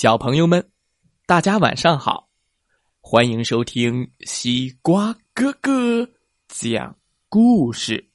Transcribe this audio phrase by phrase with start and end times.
[0.00, 0.70] 小朋友们，
[1.26, 2.30] 大家晚上好！
[3.02, 6.08] 欢迎收听西瓜哥哥
[6.48, 6.96] 讲
[7.28, 8.08] 故事。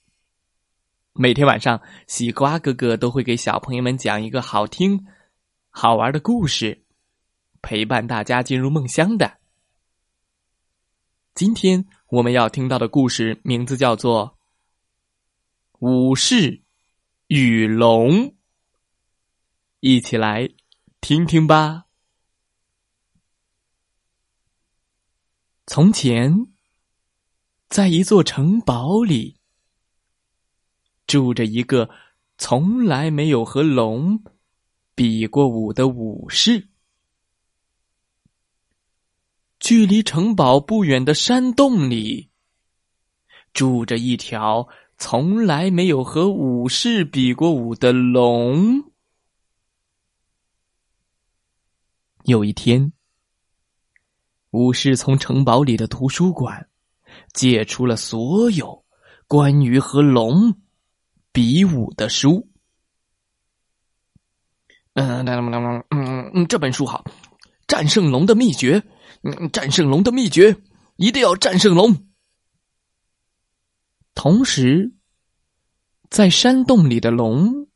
[1.14, 5.06] 每天晚上，西瓜哥哥都会给小朋友们讲一个好听、
[5.70, 6.84] 好玩的故事，
[7.62, 9.38] 陪伴大家进入梦乡的。
[11.36, 14.36] 今天我们要听到的故事名字叫做
[15.88, 16.64] 《武士
[17.28, 18.10] 与龙》，
[19.82, 20.50] 一起来。
[21.08, 21.86] 听听吧。
[25.68, 26.48] 从前，
[27.70, 29.38] 在一座城堡里，
[31.06, 31.92] 住着一个
[32.40, 34.24] 从来没有和龙
[34.96, 36.70] 比过武的武士。
[39.60, 42.32] 距离城堡不远的山洞里，
[43.54, 48.95] 住着一条从来没有和武士比过武的龙。
[52.26, 52.92] 有一天，
[54.50, 56.68] 武士从城堡里的图书馆
[57.34, 58.84] 借出了所有
[59.28, 60.60] 关于和龙
[61.32, 62.50] 比武的书。
[64.94, 67.04] 嗯，嗯嗯嗯，这本书好，
[67.68, 68.80] 《战胜龙的秘诀》。
[69.22, 70.56] 嗯，战胜龙的秘诀，
[70.96, 72.08] 一定要战胜龙。
[74.16, 74.96] 同时，
[76.10, 77.68] 在山洞里的龙。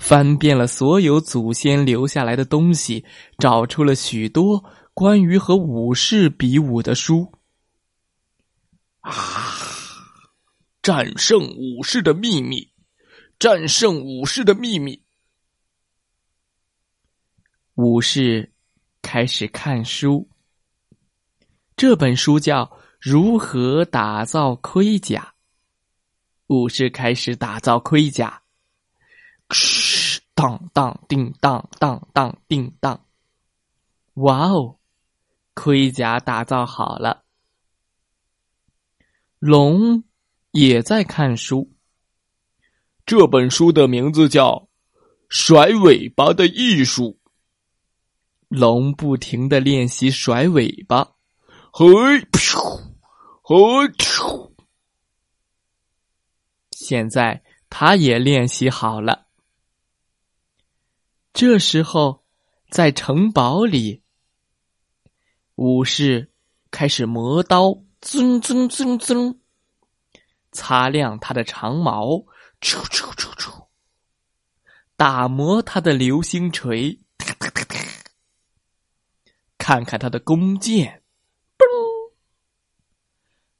[0.00, 3.04] 翻遍了所有祖先留下来的东西，
[3.38, 7.30] 找出了许多关于和武士比武的书。
[9.02, 9.12] 啊！
[10.82, 12.72] 战胜武士的秘密，
[13.38, 15.02] 战胜武士的秘密。
[17.74, 18.50] 武士
[19.02, 20.26] 开始看书。
[21.76, 22.64] 这本书叫
[22.98, 25.34] 《如何打造盔甲》。
[26.54, 28.42] 武士开始打造盔甲。
[30.40, 33.04] 当当叮当当当叮当！
[34.14, 34.78] 哇哦，
[35.52, 37.24] 盔甲打造好了。
[39.38, 40.02] 龙
[40.52, 41.70] 也在看书。
[43.04, 44.52] 这本书的名字叫
[45.28, 47.18] 《甩尾巴的艺术》。
[48.48, 51.16] 龙不停的练习甩尾巴，
[51.70, 51.84] 嘿
[52.32, 52.80] 咻，
[53.42, 53.54] 嘿
[53.98, 54.50] 咻。
[56.70, 59.26] 现在他也练习好了。
[61.40, 62.22] 这时候，
[62.68, 64.02] 在城堡里，
[65.54, 66.30] 武士
[66.70, 67.68] 开始磨刀，
[68.02, 69.38] 噌噌噌噌，
[70.52, 72.08] 擦亮他的长矛，
[72.60, 73.68] 唰唰唰唰，
[74.96, 77.00] 打磨他的流星锤，
[79.56, 81.02] 看看他的弓箭，
[81.56, 82.12] 嘣，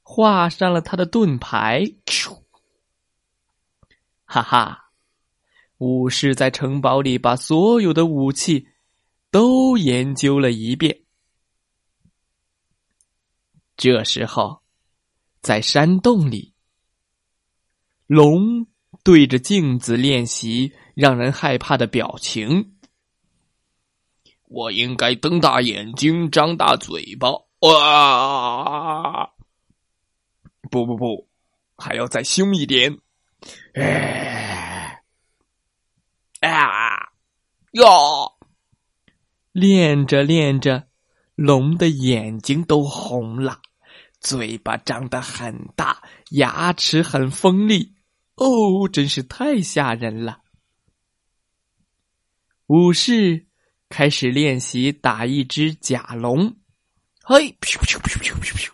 [0.03, 1.83] 画上了他的盾牌，
[4.25, 4.90] 哈哈。
[5.81, 8.67] 武士在城堡里把所有的武器
[9.31, 11.01] 都研究了一遍。
[13.75, 14.61] 这时候，
[15.41, 16.53] 在山洞里，
[18.05, 18.67] 龙
[19.03, 22.75] 对着镜子练习让人害怕的表情。
[24.49, 27.31] 我应该瞪大眼睛，张大嘴巴，
[27.61, 29.33] 哇！
[30.69, 31.27] 不不不，
[31.75, 32.99] 还要再凶一点，
[33.73, 34.19] 哎。
[36.43, 37.11] 啊！
[37.71, 38.37] 哟，
[39.53, 40.87] 练着练着，
[41.35, 43.61] 龙的眼睛都红了，
[44.19, 47.95] 嘴巴张得很大，牙齿很锋利。
[48.35, 50.41] 哦，真是太吓人了！
[52.67, 53.47] 武士
[53.87, 56.57] 开始练习打一只假龙。
[57.23, 58.71] 嘿，咻咻咻咻咻咻！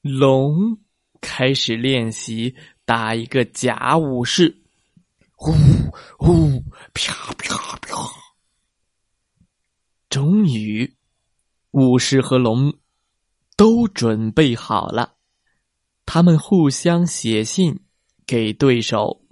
[0.00, 0.78] 龙
[1.20, 2.56] 开始练习
[2.86, 4.63] 打一个假武士。
[5.36, 5.52] 呼
[6.16, 6.62] 呼，
[6.94, 8.10] 啪啪啪！
[10.08, 10.96] 终于，
[11.72, 12.72] 武士和龙
[13.56, 15.16] 都准备好了。
[16.06, 17.84] 他们互相写信
[18.24, 19.26] 给对手，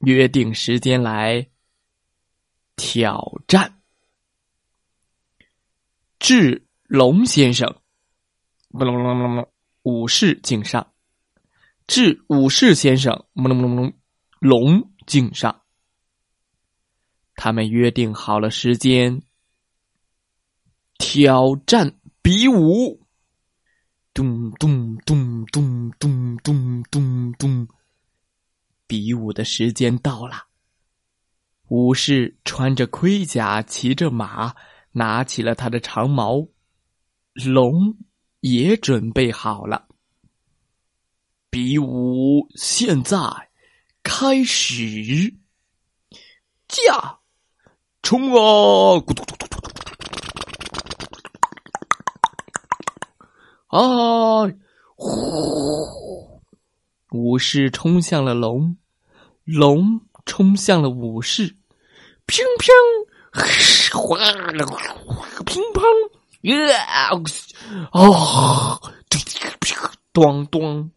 [0.00, 1.48] 约定时间来
[2.76, 3.80] 挑战。
[6.18, 7.76] 致龙先生，
[8.70, 9.48] 不隆隆隆隆，
[9.82, 10.92] 武士敬上。
[11.86, 13.92] 致武士先生，隆隆隆，
[14.40, 14.90] 龙。
[15.06, 15.62] 敬上，
[17.36, 19.22] 他们约定好了时间，
[20.98, 23.00] 挑战比武。
[24.12, 27.68] 咚咚咚咚咚咚咚咚，
[28.86, 30.46] 比武的时间到了。
[31.68, 34.54] 武士穿着盔甲，骑着马，
[34.92, 36.46] 拿起了他的长矛。
[37.32, 37.96] 龙
[38.38, 39.88] 也准备好了，
[41.50, 43.18] 比武现在。
[44.04, 45.34] 开始，
[46.68, 47.18] 驾，
[48.02, 49.00] 冲啊！
[49.00, 49.80] 咕嘟嘟嘟嘟嘟嘟！
[53.76, 54.46] 啊！
[54.94, 56.40] 呼！
[57.10, 58.76] 武士冲向了龙，
[59.44, 61.56] 龙冲向了武士，
[62.26, 62.70] 乒乓！
[63.98, 64.66] 哗啦！
[65.44, 65.82] 乒乓！
[66.86, 67.10] 啊！
[67.90, 68.78] 啊！
[70.12, 70.90] 咚咚！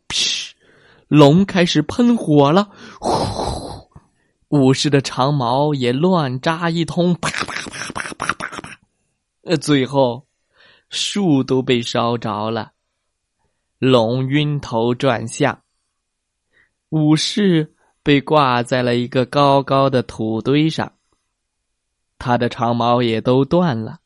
[1.08, 2.70] 龙开始喷火了，
[3.00, 3.90] 呼！
[4.50, 8.80] 武士的长矛也乱扎一通，啪啪啪啪啪啪啪，
[9.44, 10.26] 呃，最后
[10.90, 12.72] 树都被烧着了。
[13.78, 15.62] 龙晕头转向，
[16.90, 20.94] 武士被挂在了一个高高的土堆上，
[22.18, 24.00] 他的长矛也都断了，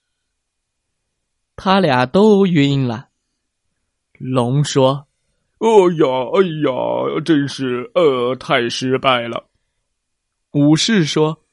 [1.55, 3.09] 他俩都晕了。
[4.17, 5.07] 龙说
[5.61, 9.49] ：“哎呀，哎呀，真是呃，太失败了。”
[10.53, 11.45] 武士说：“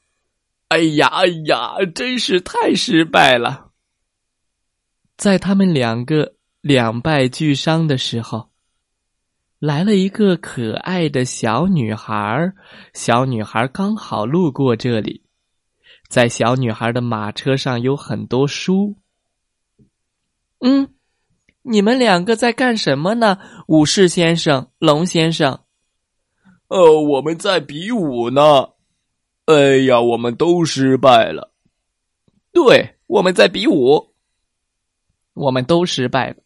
[0.69, 3.71] 哎呀，哎呀，真是太失败了。”
[5.15, 6.35] 在他们两个。
[6.61, 8.49] 两败俱伤的时候，
[9.59, 12.51] 来了一个可爱的小女孩。
[12.93, 15.23] 小女孩刚好路过这里，
[16.09, 18.97] 在小女孩的马车上有很多书。
[20.59, 20.93] 嗯，
[21.71, 23.37] 你们两个在干什么呢？
[23.67, 25.59] 武士先生，龙先生。
[26.67, 28.69] 呃，我们在比武呢。
[29.45, 31.53] 哎呀，我们都失败了。
[32.51, 34.15] 对，我们在比武，
[35.35, 36.37] 我们都失败了。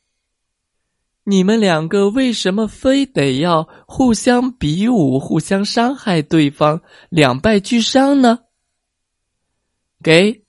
[1.23, 8.39] 你们两个为什么非得要互相比武、互相伤害对方，两败俱伤呢？
[10.03, 10.43] 给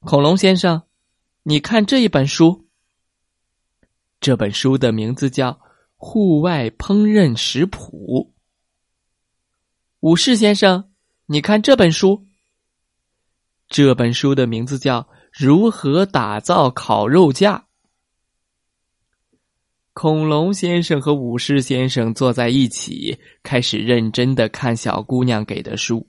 [0.00, 0.82] 恐龙先生，
[1.44, 2.66] 你看这一本书。
[4.20, 5.52] 这本书的名字叫
[5.96, 8.30] 《户外烹饪食谱》。
[10.00, 10.90] 武士先生，
[11.24, 12.26] 你看这本书。
[13.68, 15.00] 这本书的名字叫
[15.32, 17.56] 《如何打造烤肉架》。
[19.94, 26.06] 恐龙先生和武士先生坐在一起，开始认真的看小姑娘给的书。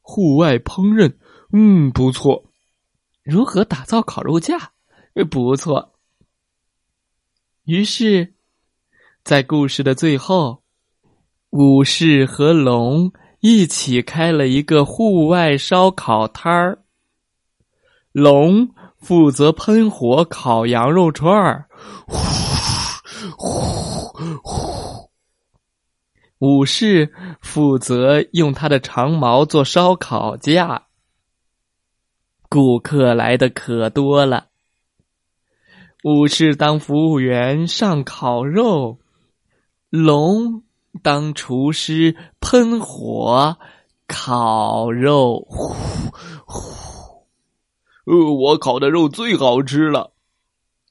[0.00, 1.14] 户外烹饪，
[1.52, 2.52] 嗯，不错。
[3.22, 4.72] 如何打造烤肉架，
[5.30, 5.99] 不错。
[7.70, 8.34] 于是，
[9.22, 10.64] 在故事的最后，
[11.50, 16.82] 武士和龙一起开了一个户外烧烤摊儿。
[18.10, 21.68] 龙负责喷火烤羊肉串儿。
[23.38, 23.54] 呼
[24.08, 25.08] 呼呼！
[26.40, 30.88] 武士负责用他的长矛做烧烤架。
[32.48, 34.49] 顾客来的可多了。
[36.02, 38.98] 武士当服务员上烤肉，
[39.90, 40.62] 龙
[41.02, 43.58] 当厨师喷火
[44.06, 45.46] 烤肉。
[45.46, 45.74] 呼
[46.46, 47.26] 呼！
[48.06, 50.14] 呃，我烤的肉最好吃了。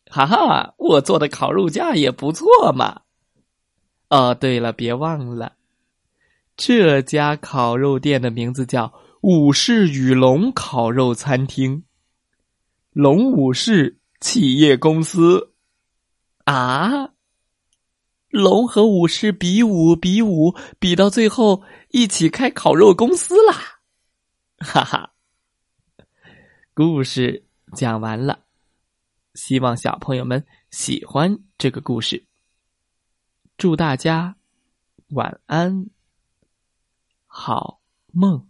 [0.06, 3.01] 哈哈，我做的烤肉架也不错嘛。
[4.09, 5.53] 哦，对了，别忘了，
[6.55, 11.83] 这家烤肉店的名字叫“武士与龙烤肉餐厅”，
[12.94, 15.54] 龙武士企业公司。
[16.45, 17.13] 啊，
[18.30, 23.80] 龙和武士比武比武，比到最后一起开烤肉公司啦！
[24.57, 25.13] 哈哈，
[26.74, 27.45] 故事
[27.75, 28.46] 讲完了。
[29.36, 32.25] 希望小朋友们喜欢这个故事。
[33.58, 34.36] 祝大家
[35.10, 35.88] 晚安，
[37.27, 37.79] 好
[38.12, 38.48] 梦。